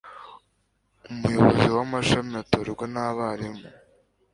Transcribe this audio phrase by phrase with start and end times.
[1.11, 3.63] umuyobozi w agashami atorwa n abarimu